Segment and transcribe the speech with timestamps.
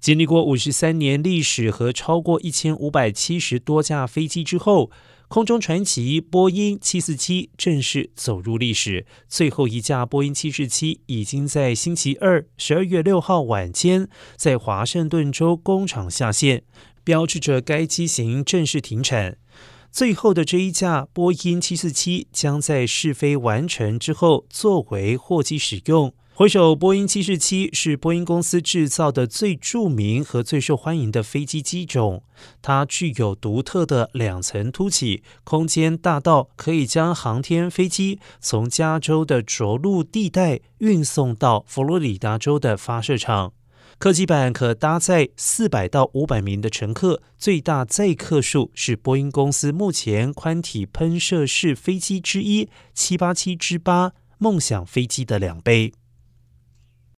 [0.00, 4.90] 经历过五十三年历史和超过一千五百七十多架飞机之后，
[5.28, 9.04] 空中传奇波音七四七正式走入历史。
[9.28, 16.62] 最后一架波音七四七已经在星期二十二月六号晚间在华盛顿州工厂下线，
[17.04, 19.36] 标志着该机型正式停产。
[19.92, 26.14] 最后的这一架波音七四七将在试飞完成之后作为货机使用。
[26.40, 32.22] 回首波音七四七是波音公司制造的最著名和最受欢迎的飞机机种，
[32.62, 43.52] 它具有独特的两层凸起，空间大到可以将航天飞机从加州的着陆地带运送到佛罗里达州的发射场。
[43.98, 55.92] 客机版可搭载四百到五百名的乘客，最大载客数是波音公司目前宽体喷射式飞机之一七八七之八梦想飞机的两倍。